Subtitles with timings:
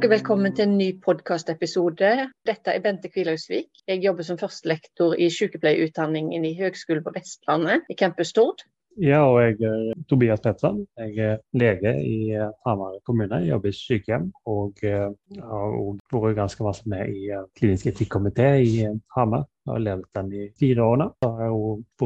[0.00, 2.10] dere velkommen til en ny podkastepisode.
[2.48, 3.82] Dette er Bente Kvilhausvik.
[3.84, 8.64] Jeg jobber som førstelektor i sykepleierutdanningen i Høgskolen på Vestlandet, i Campus Stord.
[8.96, 10.86] Ja, og jeg er Tobias Pettersen.
[10.96, 13.42] Jeg er lege i eh, Hamar kommune.
[13.42, 15.12] Jeg jobber i sykehjem og eh,
[15.52, 15.76] har
[16.16, 18.88] vært ganske masse med i eh, klinisk etikkomité i
[19.18, 19.44] Hamar.
[19.66, 21.12] Jeg har ledet den i fire år nå.
[21.28, 21.56] Jeg har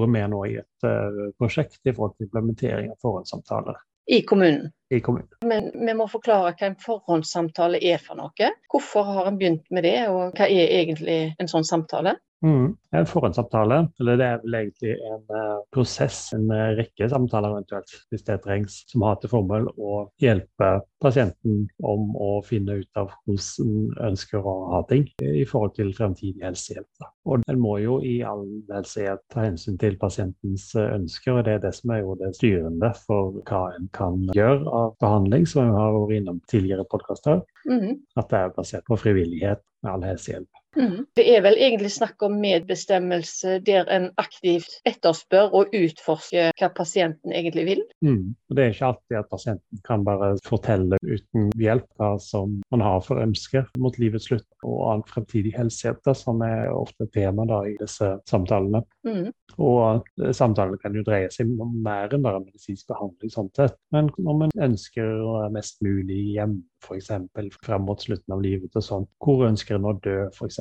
[0.00, 0.92] vært med nå i et
[1.38, 3.78] prosjekt i forhold til implementering av forhåndssamtaler.
[4.06, 4.70] I kommunen.
[4.90, 5.28] I kommunen.
[5.44, 8.50] Men vi må forklare hva en forhåndssamtale er for noe.
[8.72, 12.18] Hvorfor har en begynt med det, og hva er egentlig en sånn samtale?
[12.44, 12.76] Mm.
[12.94, 17.94] En forhåndssamtale, eller det er vel egentlig en uh, prosess, en uh, rekke samtaler eventuelt,
[18.12, 20.68] hvis det trengs, som har til formål å hjelpe
[21.02, 26.44] pasienten om å finne ut av hvordan ønsker å ha ting i forhold til fremtidig
[26.44, 26.88] helsehjelp.
[27.00, 27.08] Da.
[27.24, 31.56] Og en må jo i all helsehjelp ta hensyn til pasientens uh, ønsker, og det
[31.56, 35.70] er det som er jo det styrende for hva en kan gjøre av behandling, som
[35.70, 37.40] vi har vært innom tidligere podkaster.
[37.64, 38.04] Mm.
[38.20, 40.63] At det er basert på frivillighet med all helsehjelp.
[40.76, 41.04] Mm.
[41.16, 47.34] Det er vel egentlig snakk om medbestemmelse der en aktivt etterspør og utforsker hva pasienten
[47.34, 47.84] egentlig vil?
[48.04, 48.34] Mm.
[48.54, 53.00] Det er ikke alltid at pasienten kan bare fortelle uten hjelp hva som man har
[53.06, 57.76] for ønsker mot livets slutt og annen fremtidig helsehjelp, som er ofte tema da, i
[57.80, 58.82] disse samtalene.
[59.06, 59.30] Mm.
[59.62, 63.76] Og eh, samtalene kan jo dreie seg om mer enn bare medisinsk behandling, sånn sett.
[63.94, 67.10] men når man ønsker mest mulig hjem f.eks.
[67.64, 70.60] frem mot slutten av livet og sånn, hvor ønsker en å dø, f.eks.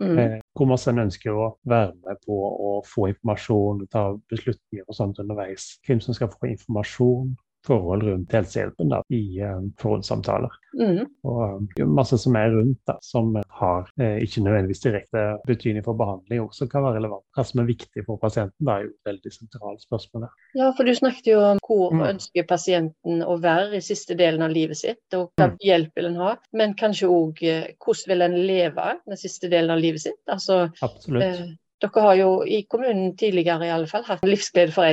[0.00, 0.18] Mm.
[0.18, 4.98] Eh, hvor masse en ønsker å være med på å få informasjon, ta beslutninger og
[4.98, 5.74] sånt underveis.
[5.86, 7.34] Hvem som skal få informasjon,
[7.66, 10.52] forhold rundt helsehjelpen da, i uh, forhåndssamtaler.
[10.74, 11.04] Mm.
[11.28, 11.40] Og
[11.80, 16.42] uh, masse som er rundt, da, som har eh, ikke nødvendigvis direkte betydning for behandling,
[16.44, 17.24] også kan være relevant.
[17.36, 20.28] Hva som er viktig for pasienten, da, er jo et veldig sentralt spørsmål.
[20.58, 22.06] Ja, for du snakket jo om hvor mm.
[22.12, 25.58] ønsker pasienten å være i siste delen av livet sitt, og hva mm.
[25.64, 26.36] hjelp vil en ha.
[26.56, 30.20] Men kanskje òg hvordan vil en leve den siste delen av livet sitt?
[30.30, 31.54] Altså, Absolutt.
[31.82, 34.86] Dere har jo i kommunen tidligere i alle fall hatt livsglede for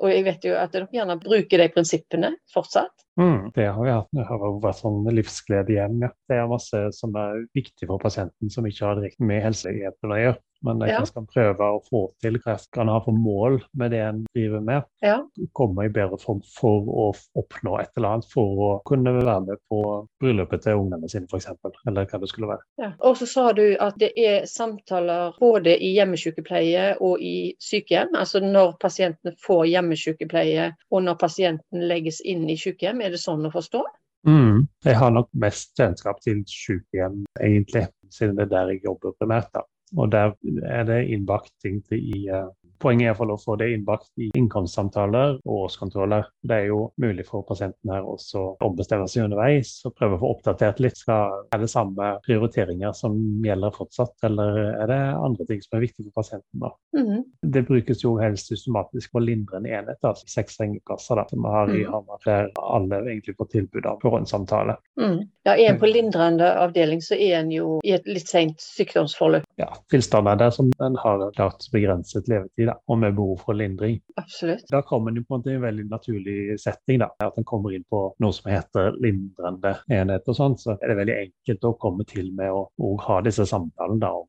[0.00, 3.03] og jeg vet jo at dere gjerne bruker de prinsippene fortsatt?
[3.20, 4.08] Mm, det har vi hatt.
[4.10, 6.00] Det har vært sånn livsglede hjem.
[6.02, 6.10] Ja.
[6.28, 10.20] Det er masse som er viktig for pasienten, som ikke har direkte med helsehjelpen å
[10.20, 10.40] gjøre.
[10.64, 10.98] Men det ja.
[10.98, 14.62] en skal prøve å få til hva en ha for mål med det en driver
[14.64, 14.86] med.
[15.04, 15.18] Ja.
[15.52, 19.60] Komme i bedre form for å oppnå et eller annet, for å kunne være med
[19.68, 19.82] på
[20.22, 21.50] bryllupet til ungene sine f.eks.
[21.84, 22.64] Eller hva det skulle være.
[22.80, 22.90] Ja.
[23.04, 28.16] Og så sa du at det er samtaler både i hjemmesykepleie og i sykehjem.
[28.16, 33.03] Altså når pasientene får hjemmesykepleie og når pasienten legges inn i sykehjem.
[33.04, 33.82] Er det sånn å forstå?
[34.24, 34.64] Mm.
[34.86, 39.50] Jeg har nok mest kjennskap til sykehjem, egentlig, siden det er der jeg jobber primært.
[39.52, 39.64] da.
[40.00, 40.32] Og der
[40.64, 42.48] er det innbakt ting i uh,
[42.82, 46.26] Poenget er å få det innbakt i innkomstsamtaler og årskontroller.
[46.42, 50.22] Det er jo mulig for pasienten her også å ombestemme seg underveis og prøve å
[50.22, 50.98] få oppdatert litt.
[50.98, 55.84] Skal, er det samme prioriteringer som gjelder fortsatt, eller er det andre ting som er
[55.86, 56.62] viktig for pasienten?
[56.62, 56.70] da?
[56.96, 57.24] Mm.
[57.54, 61.72] Det brukes jo helst systematisk på lindrende enhet, altså seks sengeplasser da, som vi har
[61.74, 61.92] i mm.
[61.92, 64.76] Hamar, der alle egentlig får tilbud av forhåndssamtale.
[65.00, 65.18] Mm.
[65.44, 69.44] Ja, er en på lindrende avdeling, så er en jo i et litt sent sykdomsforløp.
[69.60, 74.00] Ja, tilstander der som en har klart begrenset levetid og med behov for lindring.
[74.20, 74.64] Absolutt.
[74.70, 76.98] Da kommer en på en veldig naturlig setting.
[77.02, 80.28] da, At en kommer inn på noe som heter lindrende enhet.
[80.28, 83.46] og sånn, Så er det veldig enkelt å komme til med å, å ha disse
[83.46, 84.28] samtalene da, om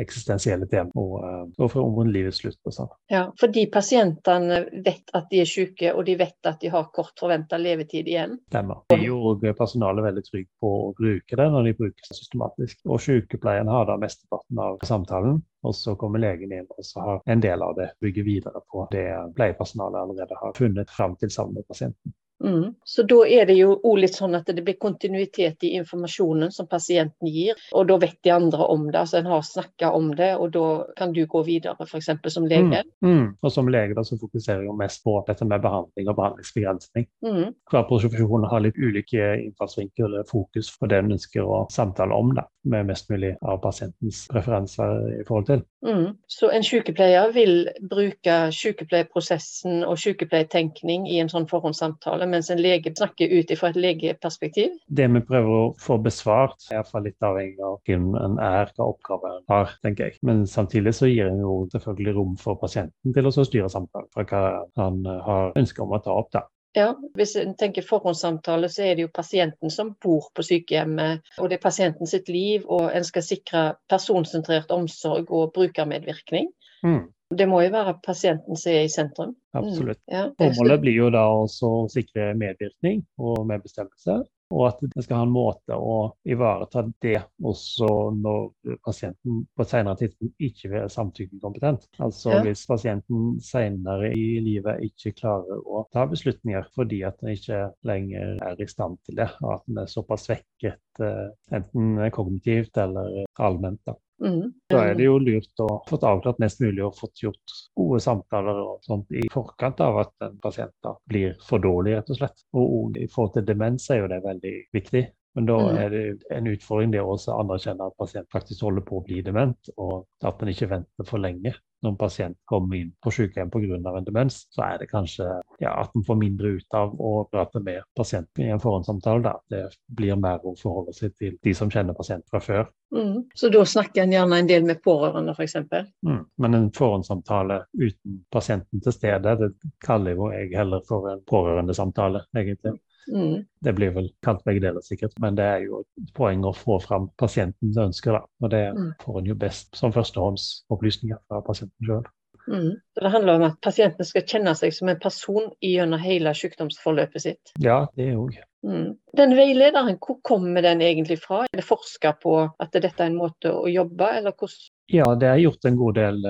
[0.00, 2.58] eksistensielle temaer og, og for om livets slutt.
[2.64, 2.92] og sånn.
[3.10, 7.18] Ja, fordi pasientene vet at de er syke, og de vet at de har kort
[7.20, 8.38] forventa levetid igjen.
[8.50, 8.84] Stemmer.
[8.90, 12.80] Det gjør personalet veldig trygg på å bruke det når de bruker det systematisk.
[12.88, 15.42] Og sykepleien har da mesteparten av samtalen.
[15.64, 18.84] Og så kommer legen inn og så har en del av det bygger videre på
[18.92, 22.12] det pleiepersonalet allerede har funnet fram til sammen med pasienten.
[22.44, 22.74] Mm.
[22.84, 26.68] Så da er det jo òg litt sånn at det blir kontinuitet i informasjonen som
[26.70, 28.98] pasienten gir, og da vet de andre om det.
[29.00, 30.66] Altså en har snakka om det, og da
[30.98, 32.10] kan du gå videre, f.eks.
[32.34, 32.84] som lege.
[33.04, 33.14] Mm.
[33.14, 33.26] Mm.
[33.40, 37.08] Og som lege da så fokuserer jeg mest på dette med behandling og behandlingsbegrensning.
[37.24, 37.54] Mm.
[37.72, 42.34] Hver profesjon har litt ulike innfallsvinkler eller fokus for det en ønsker å samtale om,
[42.36, 45.64] da, med mest mulig av pasientens preferanser i forhold til.
[45.84, 46.14] Mm.
[46.32, 52.94] Så en sykepleier vil bruke sykepleierprosessen og sykepleiertenkning i en sånn forhåndssamtale mens en lege
[52.96, 54.78] snakker ut fra et legeperspektiv?
[54.88, 58.88] Det vi prøver å få besvart, er iallfall litt avhengig av hvem en er, hva
[58.94, 60.18] oppgaven en har, tenker jeg.
[60.24, 64.24] Men samtidig så gir en jo selvfølgelig rom for pasienten til å styre samtalen fra
[64.30, 64.44] hva
[64.80, 66.32] han har ønske om å ta opp.
[66.32, 66.46] da.
[66.74, 71.22] Ja, Hvis en tenker forhåndssamtale, så er det jo pasienten som bor på sykehjemmet.
[71.38, 76.50] Og det er pasienten sitt liv, og en skal sikre personsentrert omsorg og brukermedvirkning.
[76.84, 77.02] Mm.
[77.34, 79.32] Det må jo være pasienten som er i sentrum.
[79.56, 79.98] Absolutt.
[80.06, 84.20] Mm, ja, Formålet blir jo da også å sikre medvirkning og medbestemmelse.
[84.54, 85.94] Og at det skal ha en måte å
[86.30, 91.88] ivareta det også når pasienten på et senere tidspunkt ikke er samtykkekompetent.
[92.04, 92.42] Altså ja.
[92.44, 98.36] hvis pasienten senere i livet ikke klarer å ta beslutninger fordi at den ikke lenger
[98.46, 103.24] er i stand til det, og at den er såpass svekket eh, enten kognitivt eller
[103.40, 103.80] allment.
[103.88, 103.96] da.
[104.22, 104.52] Mm.
[104.70, 108.60] Da er det jo lurt å få avklart mest mulig og fått gjort gode samtaler
[108.62, 112.46] og sånt i forkant av at en pasient blir for dårlig, rett og slett.
[112.54, 115.04] Og i forhold til demens er jo det veldig viktig.
[115.34, 115.76] Men da mm.
[115.82, 116.02] er det
[116.36, 120.42] en utfordring det å anerkjenne at pasient faktisk holder på å bli dement, og at
[120.42, 121.54] en ikke venter for lenge
[121.84, 123.76] når en pasient kommer inn på sykehjem pga.
[123.76, 125.26] en demens, så er det kanskje
[125.60, 129.22] ja, at en får mindre ut av å prate med pasienten i en forhåndssamtale.
[129.26, 129.34] Da.
[129.50, 129.62] Det
[129.98, 132.70] blir mer å forholde seg til de som kjenner pasienten fra før.
[132.94, 133.26] Mm.
[133.36, 135.58] Så da snakker en gjerne en del med pårørende, f.eks.?
[136.06, 136.24] Mm.
[136.40, 139.52] Men en forhåndssamtale uten pasienten til stede, det
[139.84, 142.78] kaller jo jeg heller for en pårørendesamtale, egentlig.
[143.08, 143.44] Mm.
[143.64, 145.14] Det blir vel kalt begge deler, sikkert.
[145.22, 148.24] Men det er jo et poeng å få fram pasientens ønsker, da.
[148.42, 148.90] Og det mm.
[149.04, 152.04] får en jo best som førstehåndsopplysninger fra pasienten sjøl.
[152.44, 152.74] Mm.
[153.00, 157.54] det handler om at pasienten skal kjenne seg som en person gjennom hele sykdomsforløpet sitt.
[157.64, 158.36] Ja, det òg.
[158.64, 158.94] Mm.
[159.16, 161.44] Den veilederen, hvor kommer den egentlig fra?
[161.44, 165.28] Er det forska på at dette er en måte å jobbe, eller hvordan ja, det
[165.30, 166.26] er gjort en god del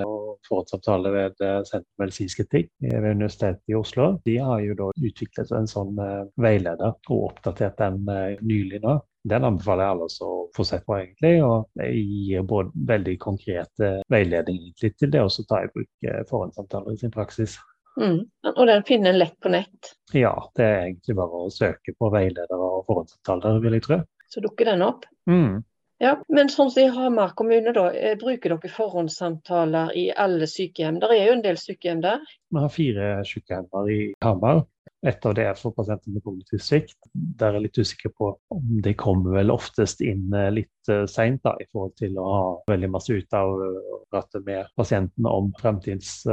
[0.47, 4.07] forhåndsavtaler ved eh, Senter for medisinsk etikk ved Universitetet i Oslo.
[4.25, 5.99] De har jo da utviklet en sånn
[6.41, 8.05] veileder og oppdatert den
[8.45, 8.99] nylig nå.
[9.25, 11.39] Den anbefaler jeg alle å få sett på, egentlig.
[11.41, 17.13] Og gir både veldig konkrete veiledning til det å ta i bruk forhåndsavtaler i sin
[17.15, 17.57] praksis.
[18.01, 18.25] Mm.
[18.55, 19.95] Og den finner en lett på nett?
[20.13, 24.01] Ja, det er egentlig bare å søke på veiledere og forhåndsavtaler, vil jeg tro.
[24.31, 25.07] Så dukker den opp?
[25.29, 25.63] Mm.
[26.03, 30.99] Ja, Men sånn som i Hamar kommune, da, eh, bruker dere forhåndssamtaler i alle sykehjem?
[30.99, 32.25] Det er jo en del sykehjem der?
[32.51, 34.65] Vi har fire sykehjemmer i Hamar.
[35.05, 36.97] Et av det er for pasienter med kognitiv svikt.
[37.13, 41.05] Der er jeg litt usikker på om de kommer vel oftest inn eh, litt uh,
[41.05, 45.51] seint i forhold til å ha veldig masse ut av å prate med pasientene om
[45.61, 46.25] fremtidens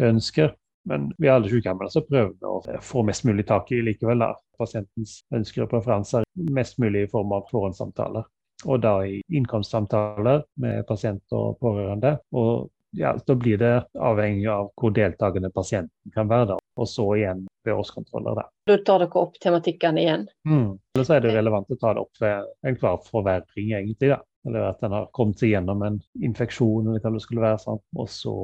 [0.00, 0.54] ønsker.
[0.88, 5.20] Men vi alle sykehjemmene så prøver å få mest mulig tak i likevel da, pasientens
[5.32, 6.26] ønsker og preferanser.
[6.34, 8.26] Mest mulig i form av forhåndssamtaler
[8.64, 12.18] og da i innkomstsamtaler med pasient og pårørende.
[12.32, 16.46] Og ja, Da blir det avhengig av hvor deltakende pasienten kan være.
[16.52, 18.34] da, Og så igjen ved årskontroller.
[18.38, 20.28] Da Da tar dere opp tematikken igjen?
[20.46, 20.78] Mm.
[20.94, 24.10] Eller så er det relevant å ta det opp ved enhver forverring, egentlig.
[24.14, 24.20] da.
[24.46, 27.58] Eller at en har kommet seg gjennom en infeksjon, eller hva det skulle være.
[27.64, 28.34] sånn, Og så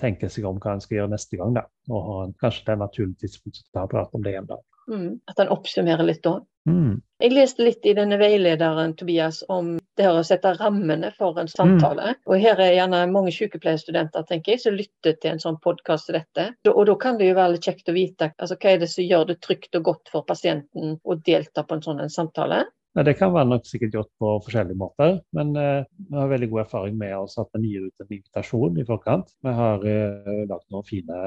[0.00, 1.52] tenke seg om hva en skal gjøre neste gang.
[1.54, 4.46] da, Og ha kanskje det er naturlig tidspunkt å ta prat om det igjen.
[4.46, 4.56] da.
[4.88, 5.20] Mm.
[5.28, 6.40] At en oppsummerer litt da?
[6.68, 6.96] Mm.
[7.18, 11.50] Jeg leste litt i denne veilederen Tobias, om det her å sette rammene for en
[11.50, 12.12] samtale.
[12.14, 12.20] Mm.
[12.30, 16.18] Og her er gjerne mange sykepleierstudenter tenker jeg, som lytter til en sånn podkast som
[16.20, 16.46] dette.
[16.70, 19.06] Og da kan det jo være litt kjekt å vite altså, hva er det som
[19.06, 22.62] gjør det trygt og godt for pasienten å delta på en sånn en samtale.
[22.98, 26.48] Ja, det kan være nok sikkert gjort på forskjellige måter, men eh, vi har veldig
[26.50, 29.28] god erfaring med oss at en gir ut en invitasjon i forkant.
[29.46, 31.20] Vi har eh, lagt noen fine,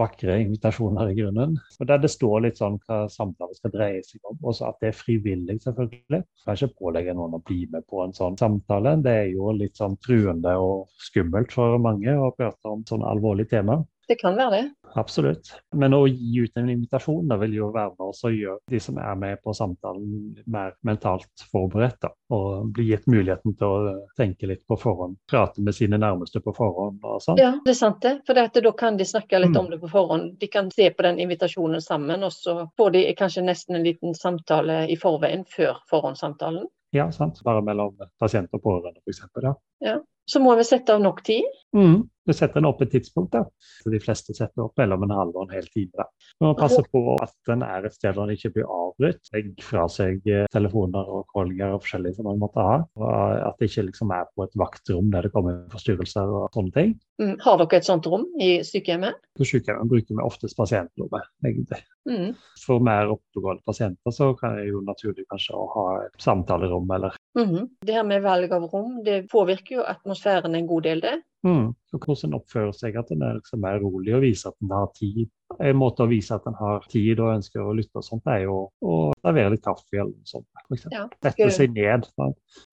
[0.00, 1.58] vakre invitasjoner i grunnen.
[1.76, 4.38] og Der det står litt sånn hva samtalen skal dreie seg om.
[4.40, 6.22] Også at det er frivillig, selvfølgelig.
[6.46, 8.96] Kan ikke pålegge noen å bli med på en sånn samtale.
[9.04, 13.52] Det er jo litt sånn truende og skummelt for mange å prate om sånne alvorlige
[13.58, 13.82] tema.
[14.08, 14.62] Det kan være det.
[14.96, 15.50] Absolutt.
[15.76, 18.80] Men å gi ut en invitasjon da vil jo være med oss å gjøre de
[18.80, 20.14] som er med på samtalen,
[20.48, 21.98] mer mentalt forberedt.
[22.00, 22.10] Da.
[22.32, 25.18] Og bli gitt muligheten til å tenke litt på forhånd.
[25.28, 27.40] Prate med sine nærmeste på forhånd og sånn.
[27.42, 28.14] Ja, det er sant det.
[28.24, 29.60] For da kan de snakke litt mm.
[29.60, 30.34] om det på forhånd.
[30.40, 34.16] De kan se på den invitasjonen sammen, og så får de kanskje nesten en liten
[34.16, 36.64] samtale i forveien før forhåndssamtalen.
[36.96, 37.42] Ja, sant.
[37.44, 39.26] Bare mellom pasient og pårørende, f.eks.
[39.44, 39.58] Ja.
[39.84, 39.98] ja.
[40.28, 41.44] Så må vi sette av nok tid.
[41.76, 42.06] Mm.
[42.28, 43.32] Du setter den opp et tidspunkt.
[43.32, 43.46] da.
[43.82, 45.94] Så de fleste setter opp mellom en halv og en hel time.
[45.96, 46.04] da.
[46.40, 49.30] Man må passe på at den er et sted der den ikke blir avbrutt.
[49.34, 52.78] Legg fra seg eh, telefoner og callinger og forskjellig som man måtte ha.
[53.00, 53.08] Og
[53.48, 56.96] at det ikke liksom er på et vaktrom der det kommer forstyrrelser og sånne ting.
[57.22, 57.34] Mm.
[57.42, 59.18] Har dere et sånt rom i sykehjemmet?
[59.38, 61.80] På sykehjemmet bruker vi oftest pasientrommet, egentlig.
[62.08, 62.34] Mm.
[62.62, 67.64] For mer oppegående pasienter så kan det jo naturlig kanskje ha et samtalerom eller mm.
[67.84, 71.18] Det her med valg av rom, det påvirker jo atmosfæren en god del, det.
[71.46, 71.74] Mm.
[71.88, 74.72] Så hvordan en oppfører seg, at en er liksom mer rolig og viser at en
[74.74, 75.28] har tid.
[75.64, 78.42] En måte å vise at en har tid og ønsker å lytte og sånt, er
[78.44, 80.48] jo å servere litt kaffe eller noe sånt.
[80.68, 82.08] For ja, Sette seg ned.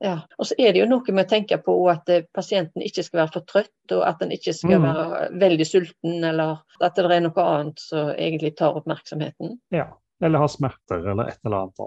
[0.03, 3.05] Ja, og så er det jo noe med å tenke på at eh, pasienten ikke
[3.07, 4.87] skal være for trøtt, og at den ikke skal mm.
[4.89, 9.55] være veldig sulten, eller at det er noe annet som egentlig tar oppmerksomheten.
[9.75, 9.91] Ja,
[10.23, 11.79] eller har smerter eller et eller annet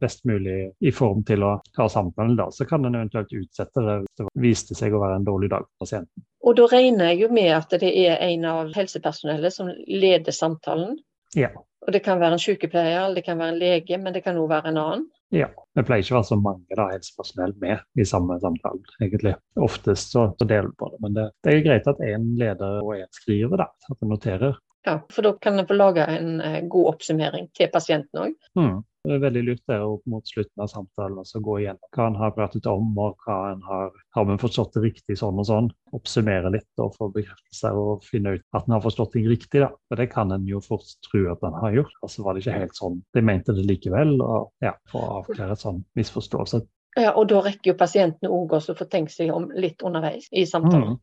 [0.00, 2.36] best mulig i form til å ha samtalen.
[2.36, 5.50] da, Så kan en eventuelt utsette det hvis det viste seg å være en dårlig
[5.50, 6.26] dag for pasienten.
[6.46, 10.98] Og da regner jeg jo med at det er en av helsepersonellet som leder samtalen.
[11.34, 11.50] Ja.
[11.86, 14.38] Og Det kan være en sykepleier, eller det kan være en lege, men det kan
[14.38, 15.06] òg være en annen.
[15.34, 19.34] Ja, det pleier ikke å være så mange da, helsepersonell med i samme samtale, egentlig.
[19.58, 22.78] Oftest så, så deler vi på det, men det, det er greit at én leder
[22.82, 24.58] og én skriver, da, at en noterer.
[24.86, 28.36] Ja, for da kan en få lage en eh, god oppsummering til pasienten òg.
[28.58, 28.76] Mm.
[29.06, 32.18] Det er veldig lurt det opp mot slutten av samtalen å gå igjennom hva en
[32.18, 35.68] har pratet om, og hva en har Har vi forstått det riktig sånn og sånn?
[35.94, 39.70] Oppsummere litt og få bekreftelse og finne ut at en har forstått ting riktig, da.
[39.86, 41.94] For det kan en jo fort tro at en har gjort.
[42.02, 45.58] Altså var det ikke helt sånn de mente det likevel, og ja, for å avklare
[45.60, 46.64] sånn misforståelse.
[46.96, 50.46] Ja, og da rekker jo pasienten òg å få tenkt seg om litt underveis i
[50.48, 50.96] samtalen.
[50.96, 51.02] Mm.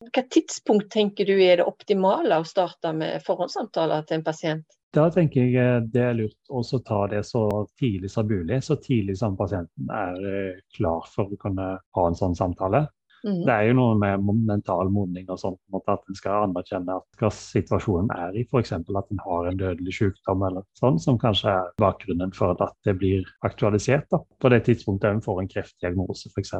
[0.00, 4.78] Hva tidspunkt tenker du er det optimale å starte med forhåndssamtaler til en pasient?
[4.96, 7.44] Da tenker jeg eh, det er lurt å ta det så
[7.78, 12.18] tidlig som mulig, så tidlig som pasienten er eh, klar for å kunne ha en
[12.18, 12.86] sånn samtale.
[13.20, 13.42] Mm.
[13.44, 18.08] Det er jo noe med mental modning og sånn, at en skal anerkjenne hva situasjonen
[18.16, 18.46] er i.
[18.48, 18.72] F.eks.
[18.72, 22.96] at en har en dødelig sykdom eller sånn, som kanskje er bakgrunnen for at det
[22.98, 24.08] blir aktualisert.
[24.10, 24.22] Da.
[24.40, 26.56] På det tidspunktet en får en kreftdiagnose f.eks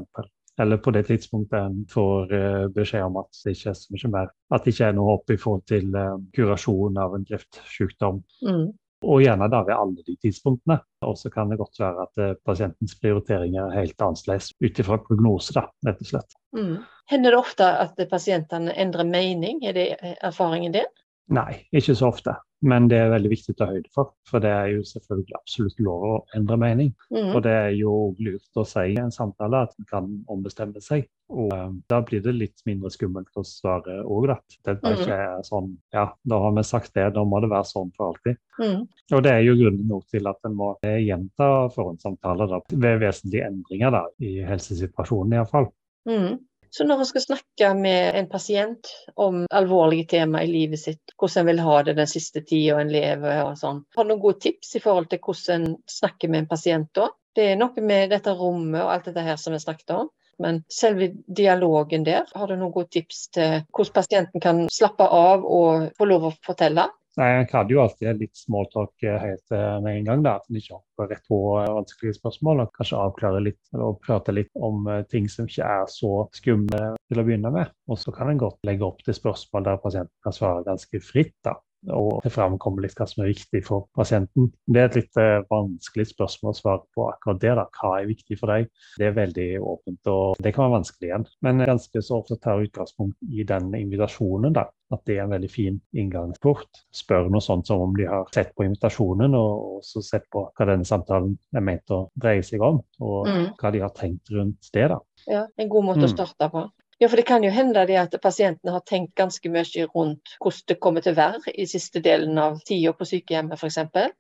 [0.61, 4.13] eller på det tidspunktet en får uh, beskjed om at det ikke er så mye
[4.13, 8.23] mer, at det ikke er noe håp i forhold til uh, kurasjon av en kreftsykdom.
[8.47, 8.71] Mm.
[9.01, 10.77] Og gjerne da ved alle de tidspunktene.
[11.09, 15.01] Og så kan det godt være at uh, pasientens prioriteringer er helt annerledes ut ifra
[15.07, 16.37] prognose, da, rett og slett.
[16.57, 16.75] Mm.
[17.11, 19.65] Hender det ofte at pasientene endrer mening?
[19.65, 19.87] Er det
[20.21, 20.91] erfaringen din?
[21.31, 22.35] Nei, ikke så ofte.
[22.61, 25.79] Men det er veldig viktig å ta høyde for, for det er jo selvfølgelig absolutt
[25.81, 26.91] lov å endre mening.
[27.09, 27.31] Mm.
[27.31, 31.07] Og det er jo lurt å si i en samtale at en kan ombestemme seg.
[31.33, 34.37] Og um, da blir det litt mindre skummelt å svare òg, da.
[34.67, 35.47] Det er ikke mm.
[35.49, 38.43] sånn ja, da har vi sagt det, da må det være sånn for alltid.
[38.61, 38.85] Mm.
[39.17, 43.49] Og det er jo grunnen nok til at en må gjenta forhåndssamtaler da, ved vesentlige
[43.49, 45.71] endringer da, i helsesituasjonen iallfall.
[46.11, 46.41] Mm.
[46.71, 51.43] Så når en skal snakke med en pasient om alvorlige tema i livet sitt, hvordan
[51.43, 54.39] en vil ha det den siste tida en lever og sånn, har du noen gode
[54.47, 57.09] tips i forhold til hvordan en snakker med en pasient da?
[57.35, 60.09] Det er noe med dette rommet og alt dette her som vi snakket om.
[60.41, 65.45] Men selve dialogen der, har du noen gode tips til hvordan pasienten kan slappe av
[65.45, 66.87] og få lov å fortelle?
[67.21, 70.23] Nei, Han hadde jo alltid litt smalltalk eh, helt eh, med en gang.
[70.25, 72.63] da, At en ikke hopper rett på eh, vanskelige spørsmål.
[72.65, 77.21] og Kanskje avklare litt og prate litt om ting som ikke er så skumle til
[77.21, 77.75] å begynne med.
[77.93, 81.37] Og så kan en godt legge opp til spørsmål der pasienten kan svare ganske fritt.
[81.45, 84.51] da, og det framkommer litt hva som er viktig for pasienten.
[84.67, 85.21] Det er et litt
[85.51, 87.55] vanskelig spørsmål å svare på akkurat det.
[87.57, 88.69] da, Hva er viktig for deg?
[89.01, 91.27] Det er veldig åpent, og det kan være vanskelig igjen.
[91.47, 94.53] Men ganske så ofte tar utgangspunkt i den invitasjonen.
[94.57, 96.83] da, at det er en veldig fin inngangsport.
[96.95, 100.67] Spør noe sånt som om de har sett på invitasjonen, og også sett på hva
[100.69, 103.47] denne samtalen er ment å dreie seg om, og mm.
[103.61, 104.89] hva de har tenkt rundt det.
[104.91, 104.99] da.
[105.31, 106.09] Ja, En god måte mm.
[106.09, 106.67] å starte på.
[107.01, 110.67] Ja, for Det kan jo hende det at pasientene har tenkt ganske mye rundt hvordan
[110.69, 113.79] det kommer til å være i siste delen av tida på sykehjemmet f.eks.,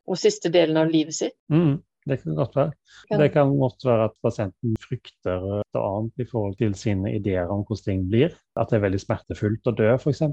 [0.09, 1.37] og siste delen av livet sitt.
[1.53, 1.83] Mm.
[2.09, 2.73] Det kan godt være.
[3.21, 7.61] Det kan godt være at pasienten frykter noe annet i forhold til sine ideer om
[7.69, 8.33] hvordan ting blir.
[8.57, 10.25] At det er veldig smertefullt å dø, f.eks.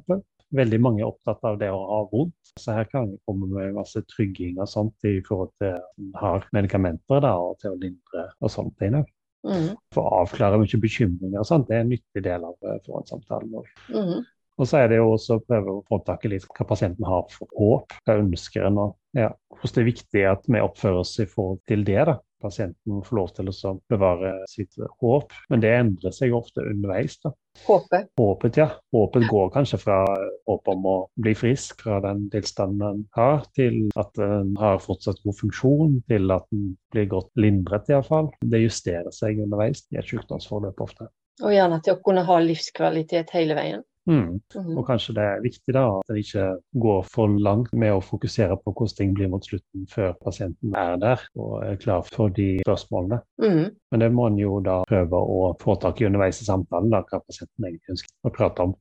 [0.55, 2.53] Veldig mange er opptatt av det å ha vondt.
[2.55, 6.15] Så her kan vi komme med masse trygging og sånt i forhold til at en
[6.23, 9.01] har medikamenter da, og til å lindre og sånne ting.
[9.45, 9.69] Mm.
[9.93, 13.69] For å avklare mye bekymringer og sånt, det er en nyttig del av forhåndssamtalen òg.
[13.93, 14.25] Mm.
[14.57, 17.05] Og så er det jo også å prøve å få tak i litt hva pasienten
[17.05, 18.79] har for håp, hva ønsker en.
[18.81, 21.99] Og ja, hvordan det er viktig at vi oppfører oss i forhold til det.
[22.09, 22.17] da.
[22.41, 27.17] Pasienten får lov til å bevare sitt håp, men det endrer seg ofte underveis.
[27.23, 27.31] da.
[27.65, 28.11] Håpet?
[28.19, 28.67] Håpet, ja.
[28.93, 29.97] Håpet går kanskje fra
[30.45, 35.23] håp om å bli frisk fra den tilstanden en har, til at en har fortsatt
[35.25, 38.29] god funksjon, til at en blir godt lindret iallfall.
[38.45, 41.09] Det justerer seg underveis i et sykdomsforløp ofte.
[41.41, 43.85] Og gjerne til å kunne ha livskvalitet hele veien.
[44.07, 44.39] Mm.
[44.77, 46.45] Og kanskje det er viktig da at en ikke
[46.83, 50.95] går for langt med å fokusere på hvordan ting blir mot slutten før pasienten er
[51.01, 53.19] der og er klar for de spørsmålene.
[53.43, 53.75] Mm.
[53.91, 57.03] Men det må en jo da prøve å få tak i underveis i samtalen, da,
[57.07, 58.73] hva pasienten egentlig ønsker å prate om.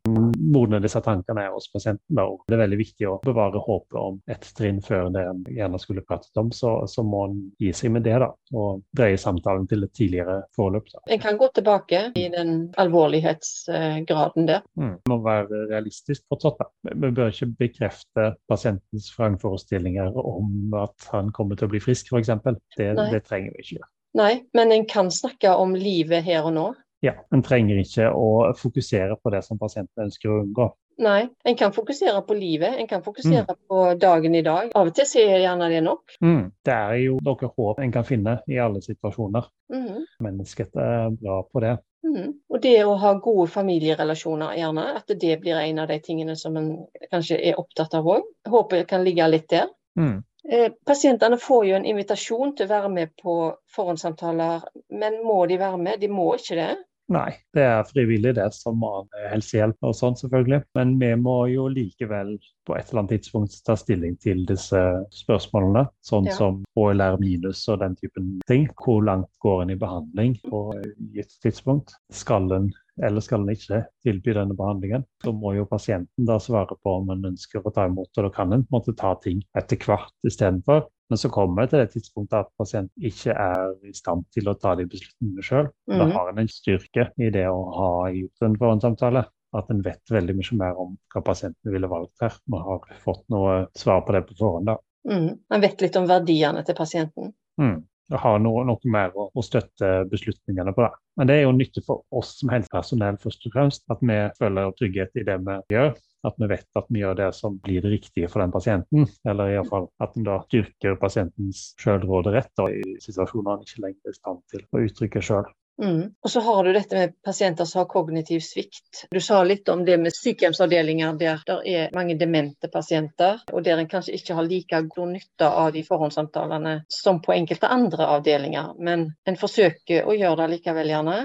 [0.54, 2.16] Modne disse tankene er hos pasienten.
[2.16, 5.44] da, og Det er veldig viktig å bevare håpet om et trinn før det en
[5.46, 6.50] gjerne skulle pratet om.
[6.54, 10.40] Så, så må en gi seg med det da, og dreie samtalen til et tidligere
[10.56, 10.90] forløp.
[10.92, 11.04] Da.
[11.14, 14.66] En kan gå tilbake i den alvorlighetsgraden der.
[14.74, 16.62] Mm må være realistisk fortsatt.
[16.86, 22.32] Vi bør ikke bekrefte pasientens vrangforestillinger om at han kommer til å bli frisk, f.eks.
[22.76, 23.92] Det, det trenger vi ikke gjøre.
[24.16, 26.66] Nei, men en kan snakke om livet her og nå?
[27.04, 30.70] Ja, en trenger ikke å fokusere på det som pasienten ønsker å unngå.
[30.96, 33.58] Nei, en kan fokusere på livet, en kan fokusere mm.
[33.68, 34.70] på dagen i dag.
[34.74, 36.14] Av og til sier jeg gjerne det nok.
[36.24, 36.46] Mm.
[36.64, 39.50] Det er jo noe håp en kan finne i alle situasjoner.
[39.72, 40.06] Mm.
[40.24, 41.74] Mennesket er bra på det.
[42.06, 42.30] Mm.
[42.48, 46.56] Og det å ha gode familierelasjoner, gjerne, at det blir en av de tingene som
[46.56, 46.70] en
[47.10, 48.32] kanskje er opptatt av òg.
[48.48, 49.68] Håpet kan ligge litt der.
[50.00, 50.22] Mm.
[50.48, 53.36] Eh, pasientene får jo en invitasjon til å være med på
[53.76, 56.00] forhåndssamtaler, men må de være med?
[56.00, 56.74] De må ikke det?
[57.12, 60.64] Nei, det er frivillig det som annen helsehjelp og sånn, selvfølgelig.
[60.74, 62.32] Men vi må jo likevel
[62.66, 64.80] på et eller annet tidspunkt ta stilling til disse
[65.14, 65.84] spørsmålene.
[66.06, 66.34] Sånn ja.
[66.34, 68.66] som HLR minus og den typen ting.
[68.82, 71.94] Hvor langt går en i behandling på et tidspunkt?
[72.10, 72.72] Skal en
[73.04, 75.04] eller skal en ikke tilby denne behandlingen.
[75.24, 78.32] Så må jo pasienten da svare på om en ønsker å ta imot, og da
[78.34, 80.86] kan en måtte ta ting etter hvert istedenfor.
[81.10, 84.56] Men så kommer det til det tidspunktet at pasienten ikke er i stand til å
[84.58, 85.68] ta de beslutningene sjøl.
[85.86, 85.98] Mm.
[86.00, 89.26] Da har en en styrke i det å ha gjort en forhåndssamtale.
[89.56, 92.34] At en vet veldig mye mer om hva pasienten ville valgt her.
[92.50, 94.72] Man har fått noe svar på det på forhånd.
[94.72, 94.80] da.
[95.06, 95.28] Mm.
[95.48, 97.30] Man vet litt om verdiene til pasienten.
[97.62, 100.84] Mm har noe, noe mer å, å, støtte beslutningene på.
[100.84, 101.02] det.
[101.18, 104.74] Men det er jo nyttig for oss som helsepersonell først og fremst, at vi føler
[104.78, 105.96] trygghet i det vi gjør.
[106.26, 109.06] At vi vet at vi gjør det som blir det riktige for den pasienten.
[109.28, 114.20] Eller iallfall at en da styrker pasientens sjølråderett i situasjoner han ikke lenger er i
[114.20, 115.46] stand til å uttrykke sjøl.
[115.82, 116.14] Mm.
[116.24, 119.06] Og så har du dette med pasienter som har kognitiv svikt.
[119.10, 123.82] Du sa litt om det med sykehjemsavdelinger der det er mange demente pasienter, og der
[123.82, 128.72] en kanskje ikke har like god nytte av de forhåndssamtalene som på enkelte andre avdelinger.
[128.78, 131.18] Men en forsøker å gjøre det likevel, gjerne.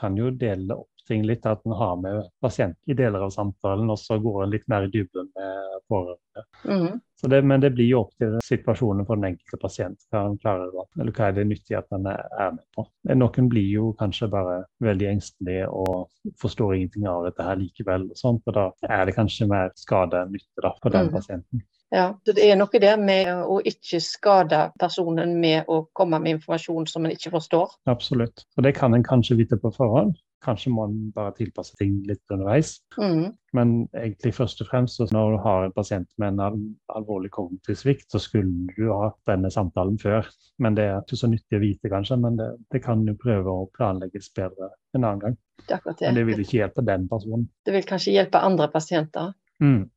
[0.00, 3.90] Kan jo dele opp ting litt, at en har med pasienten i deler av samtalen,
[3.90, 6.44] og så går en litt mer i dybden med pårørende.
[6.64, 7.00] Mm.
[7.22, 10.70] Det, men det blir jo opp til situasjonen for den enkelte pasient hva han klarer
[10.70, 12.84] å, eller hva er det nyttig at han er med på.
[13.18, 18.06] Noen blir jo kanskje bare veldig engstelige og forstår ingenting av dette her likevel.
[18.12, 18.68] og sånt, og Da
[19.00, 21.16] er det kanskje mer skade enn nytte da, for den mm.
[21.16, 21.66] pasienten.
[21.90, 26.86] Ja, Det er noe der med å ikke skade personen med å komme med informasjon
[26.86, 27.72] som en ikke forstår.
[27.88, 28.44] Absolutt.
[28.58, 30.18] Og det kan en kanskje vite på forhånd.
[30.44, 32.76] Kanskje må en bare tilpasse ting litt underveis.
[32.98, 33.32] Mm.
[33.56, 36.60] Men egentlig først og fremst når du har en pasient med en
[36.94, 40.28] alvorlig kognitiv svikt, så skulle du ha denne samtalen før.
[40.62, 42.20] Men det er ikke så nyttig å vite, kanskje.
[42.22, 45.38] Men det, det kan jo prøve å planlegges bedre en annen gang.
[45.66, 46.00] Det det.
[46.06, 47.48] Men det vil ikke hjelpe den personen.
[47.66, 49.34] Det vil kanskje hjelpe andre pasienter.
[49.62, 49.88] Mm.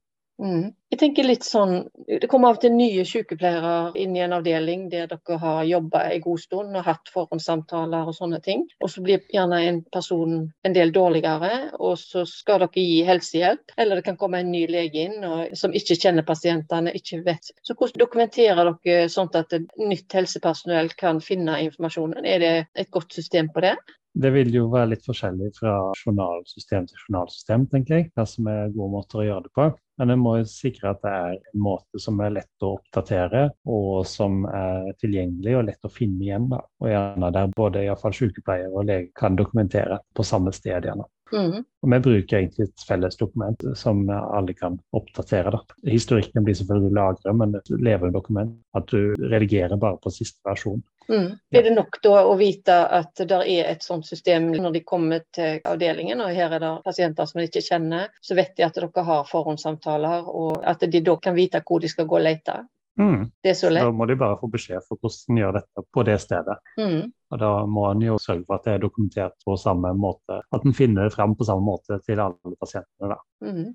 [0.41, 0.71] Mm.
[0.91, 4.87] Jeg tenker litt sånn, Det kommer av og til nye sykepleiere inn i en avdeling
[4.91, 8.65] der dere har jobba en god stund og hatt forhåndssamtaler og sånne ting.
[8.81, 10.33] Og så blir gjerne en person
[10.67, 13.75] en del dårligere, og så skal dere gi helsehjelp.
[13.77, 17.53] Eller det kan komme en ny lege inn og, som ikke kjenner pasientene, ikke vet.
[17.61, 22.25] Så hvordan dokumenterer dere sånn at nytt helsepersonell kan finne informasjonen?
[22.25, 23.77] Er det et godt system på det?
[24.11, 28.09] Det vil jo være litt forskjellig fra journalsystem til journalsystem, tenker jeg.
[28.15, 29.67] Hva som er gode måter å gjøre det på.
[30.01, 33.99] Men en må sikre at det er en måte som er lett å oppdatere, og
[34.09, 36.47] som er tilgjengelig og lett å finne igjen.
[36.49, 36.57] Da.
[36.81, 40.89] Og gjerne der både iallfall sykepleier og lege kan dokumentere på samme sted.
[40.89, 41.05] gjerne.
[41.31, 41.61] Mm.
[41.61, 45.53] Og Vi bruker egentlig et felles dokument som alle kan oppdatere.
[45.53, 45.61] Da.
[45.85, 48.57] Historikken blir selvfølgelig lagret, men et levende dokument.
[48.73, 50.81] At du redigerer bare på siste versjon.
[51.11, 51.31] Mm.
[51.51, 55.25] Er det nok da å vite at det er et sånt system når de kommer
[55.35, 58.77] til avdelingen, og her er det pasienter som de ikke kjenner, så vet de at
[58.79, 62.61] dere har forhåndssamtaler, og at de da kan vite hvor de skal gå og lete?
[62.99, 63.31] Mm.
[63.43, 63.83] Det er så lett.
[63.83, 66.57] Da må de bare få beskjed for hvordan de gjør dette på det stedet.
[66.79, 67.11] Mm.
[67.31, 70.65] Og Da må en jo sørge for at det er dokumentert på samme måte, at
[70.67, 73.15] en finner det frem på samme måte til alle pasientene.
[73.15, 73.19] da.
[73.47, 73.71] Mm.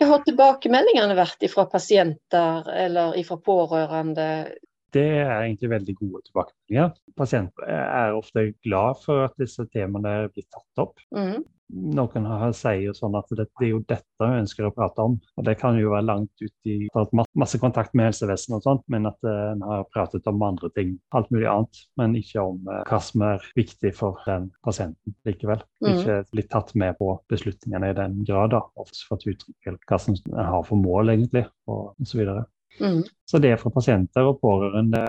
[0.00, 4.28] Hva har tilbakemeldingene vært fra pasienter eller fra pårørende
[4.96, 6.92] det er egentlig veldig gode tilbakemeldinger.
[7.18, 11.02] Pasienter er ofte glad for at disse temaene blir tatt opp.
[11.14, 11.40] Mm.
[11.70, 15.16] Noen har sier sånn at det, det, er jo dette vi ønsker å prate om.
[15.38, 16.76] og Det kan jo være langt ut i
[17.38, 20.96] masse kontakt med helsevesenet, og sånt, men at uh, en har pratet om andre ting.
[21.16, 25.62] Alt mulig annet, men ikke om uh, hva som er viktig for den pasienten likevel.
[25.84, 25.90] Mm.
[25.92, 30.18] Ikke blitt tatt med på beslutningene i den grad, da, og fått uttrykke hva som
[30.18, 32.26] en har for mål, egentlig, og osv.
[32.78, 33.02] Mm.
[33.26, 35.02] Så det for pasienter og pårørende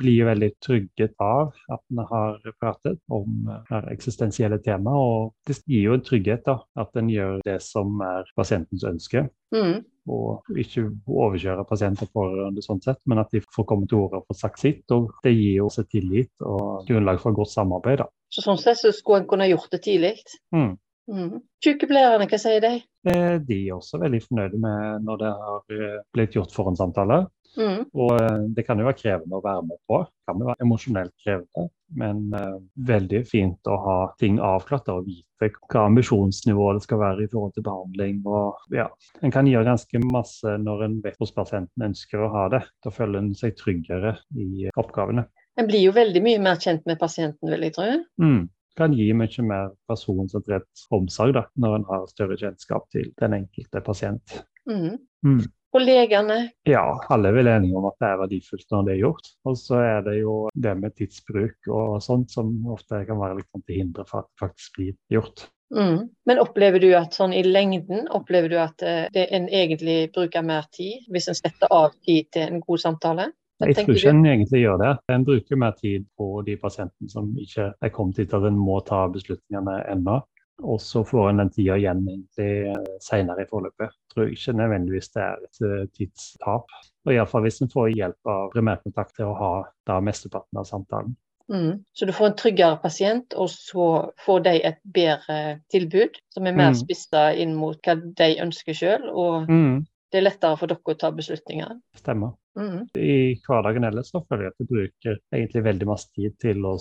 [0.00, 4.94] blir veldig trygget av at en har pratet om her eksistensielle tema.
[4.94, 9.26] Og det gir jo en trygghet da, at en gjør det som er pasientens ønske.
[9.54, 9.84] Mm.
[10.08, 14.22] Og ikke overkjøre pasienter og pårørende sånn sett, men at de får komme til orde
[14.22, 14.84] og få sagt sitt.
[14.94, 18.04] Og det gir jo også tillit og grunnlag for godt samarbeid.
[18.04, 18.08] da.
[18.32, 20.16] Så sånn sett så skulle en kunne gjort det tidlig?
[20.54, 20.76] Mm.
[21.08, 21.40] Mm.
[21.64, 22.74] Sykepleierne, hva sier de?
[23.08, 27.26] De er også veldig fornøyde med når det har eh, blitt gjort forhåndssamtaler.
[27.56, 27.88] Mm.
[27.96, 30.02] Og eh, det kan jo være krevende å være med på.
[30.04, 31.68] Det kan jo være emosjonelt krevende.
[31.98, 37.24] Men uh, veldig fint å ha ting avklart og vite hva ambisjonsnivået det skal være
[37.24, 38.18] i forhold til behandling.
[38.28, 38.84] Og, ja.
[39.24, 42.60] En kan gjøre ganske masse når en vet hvordan pasienten ønsker å ha det.
[42.84, 45.24] Da føler en seg tryggere i oppgavene.
[45.58, 47.88] En blir jo veldig mye mer kjent med pasienten, vil jeg tro.
[48.20, 48.44] Mm
[48.78, 53.82] kan gi mye mer personsentrert omsorg da, når en har større kjennskap til den enkelte
[53.84, 54.40] pasient.
[54.68, 54.98] Mm.
[55.26, 55.46] Mm.
[55.76, 56.38] Og legene?
[56.68, 59.30] Ja, alle er vel enige om at det er verdifullt når det er gjort.
[59.44, 63.62] Og så er det jo det med tidsbruk og sånt som ofte kan være litt
[63.66, 65.44] til hinder for at det faktisk blir gjort.
[65.74, 66.08] Mm.
[66.24, 70.64] Men opplever du at sånn i lengden, opplever du at eh, en egentlig bruker mer
[70.72, 73.28] tid hvis en setter av tid til en god samtale?
[73.58, 74.90] Jeg tror ikke en egentlig gjør det.
[75.10, 78.78] En bruker mer tid på de pasientene som ikke er kommet dit at en må
[78.86, 80.20] ta beslutningene ennå.
[80.62, 83.92] Og så får en den tida igjen egentlig seinere senere i forløpet.
[83.94, 86.74] Jeg tror ikke nødvendigvis det er et eh, tidstap.
[87.06, 89.52] Og Iallfall hvis en får hjelp av primærkontakt til å ha
[89.86, 91.14] da mesteparten av samtalen.
[91.48, 91.84] Mm.
[91.94, 93.86] Så du får en tryggere pasient, og så
[94.24, 95.38] får de et bedre
[95.72, 96.80] tilbud som er mer mm.
[96.82, 99.06] spissa inn mot hva de ønsker sjøl.
[99.08, 99.78] Og mm.
[100.12, 101.74] Det er lettere for dere å ta beslutninger.
[101.98, 102.34] Stemmer.
[102.58, 102.88] Mm.
[102.98, 106.74] I hverdagen ellers så føler jeg at vi bruker egentlig veldig masse tid til å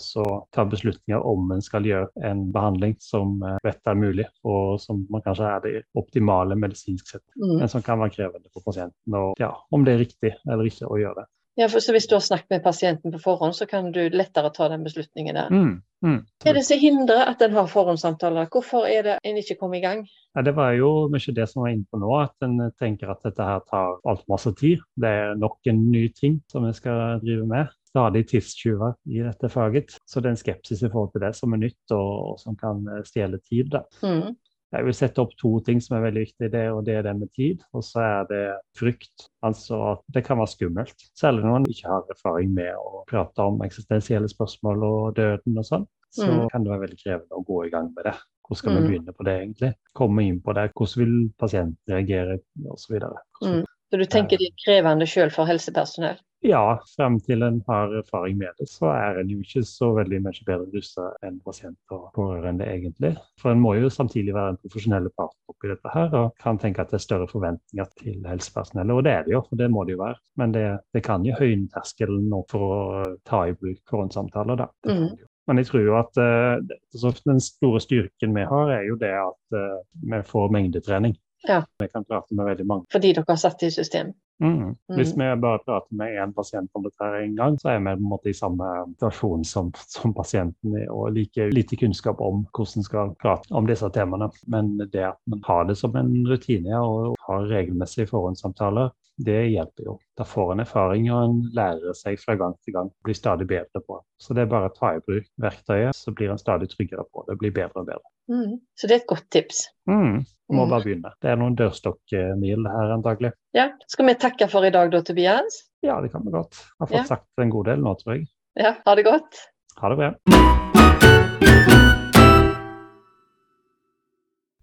[0.56, 5.04] ta beslutninger om en skal gjøre en behandling som rett vet er mulig, og som
[5.14, 7.58] man kanskje er det optimale medisinsk sett, mm.
[7.60, 9.20] men som kan være krevende for pasienten.
[9.20, 11.32] Og ja, om det er riktig eller ikke å gjøre det.
[11.58, 14.52] Ja, for så Hvis du har snakket med pasienten på forhånd, så kan du lettere
[14.54, 15.50] ta den beslutningen der.
[15.50, 16.20] Mm, mm.
[16.44, 18.50] Hva er det som hindrer at en har forhåndssamtaler?
[18.54, 20.04] Hvorfor er det en ikke kommer i gang?
[20.38, 23.26] Ja, det var jo mye det som var inne på nå, at en tenker at
[23.26, 24.86] dette her tar altfor masse tid.
[25.02, 27.74] Det er nok en ny ting som vi skal drive med.
[27.90, 29.98] Stadig tidstyver i dette faget.
[30.06, 32.60] Så det er en skepsis i forhold til det som er nytt og, og som
[32.60, 33.74] kan stjele tid.
[34.06, 34.36] Mm.
[34.76, 36.52] Jeg vil sette opp to ting som er veldig viktige.
[36.52, 38.42] Det, og det er det med tid, og så er det
[38.78, 39.30] frykt.
[39.48, 41.06] Altså at det kan være skummelt.
[41.16, 45.70] Særlig når man ikke har erfaring med å prate om eksistensielle spørsmål og døden og
[45.70, 45.88] sånn.
[46.18, 46.44] Så mm.
[46.52, 48.16] kan det være veldig krevende å gå i gang med det.
[48.48, 48.88] Hvordan skal vi mm.
[48.90, 49.72] begynne på det, egentlig?
[50.00, 50.70] Komme inn på det.
[50.76, 52.38] Hvordan vil pasienten reagere,
[52.76, 53.00] osv.
[53.44, 53.66] Mm.
[53.88, 56.20] Så du tenker det er krevende sjøl for helsepersonell?
[56.46, 60.20] Ja, frem til en har erfaring med det, så er en jo ikke så veldig
[60.22, 63.16] mye bedre rustet enn pasient og pårørende, egentlig.
[63.42, 66.84] For en må jo samtidig være en profesjonell partner oppi dette her, og kan tenke
[66.84, 69.86] at det er større forventninger til helsepersonellet, og det er det jo, for det må
[69.88, 70.22] det jo være.
[70.38, 74.70] Men det, det kan jo høyne terskelen for å ta i bruk forhåndssamtaler, da.
[74.86, 75.18] Mm.
[75.48, 79.58] Men jeg tror jo at uh, den store styrken vi har, er jo det at
[79.58, 81.18] uh, vi får mengdetrening.
[81.48, 81.64] Ja.
[81.80, 82.90] Vi kan prate med veldig mange.
[82.92, 84.12] Fordi dere har satt det i system?
[84.44, 84.76] Mm.
[84.94, 87.98] Hvis vi bare prater med én pasient om dette en gang, så er vi på
[87.98, 93.16] en måte i samme situasjon som, som pasienten og like lite kunnskap om hvordan skal
[93.22, 94.30] prate om disse temaene.
[94.46, 99.84] Men det at man har det som en rutine og har regelmessige forhåndssamtaler, det hjelper
[99.84, 99.96] jo.
[100.18, 102.92] Da får en erfaring, og en lærer seg fra gang til gang.
[103.06, 106.34] Blir stadig bedre på Så det er bare å ta i bruk verktøyet, så blir
[106.34, 107.38] en stadig tryggere på det.
[107.42, 108.14] Blir bedre og bedre.
[108.30, 108.60] Mm.
[108.78, 109.64] Så det er et godt tips.
[109.90, 110.26] Mm.
[110.54, 110.70] Må mm.
[110.70, 111.14] bare begynne.
[111.22, 113.34] Det er noen dørstokkmil her antagelig.
[113.58, 113.70] Ja.
[113.90, 115.64] Skal vi takke for i dag da, Tobias?
[115.86, 116.56] Ja, det kan vi godt.
[116.58, 117.06] Jeg har fått ja.
[117.16, 118.28] sagt en god del nå, tror jeg.
[118.60, 119.42] Ja, ha det godt.
[119.78, 120.14] Ha det bra.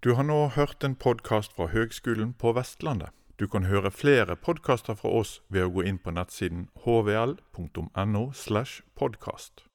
[0.05, 3.09] Du har nå hørt en podkast fra Høgskolen på Vestlandet.
[3.39, 8.25] Du kan høre flere podkaster fra oss ved å gå inn på nettsiden hvl.no.
[8.31, 9.65] slash podkast.